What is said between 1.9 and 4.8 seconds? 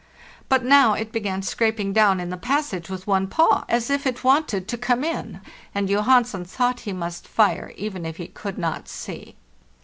down in the passage with one paw,'as if it wanted to